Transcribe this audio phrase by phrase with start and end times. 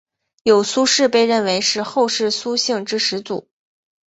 [0.41, 3.47] 有苏氏被认为是后世苏姓之始祖。